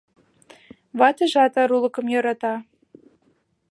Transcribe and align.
Ватыжат 0.99 1.53
арулыкым 1.61 2.05
йӧрата. 2.13 2.53